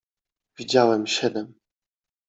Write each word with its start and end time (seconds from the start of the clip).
Widziałem 0.57 1.07
siedem. 1.07 1.53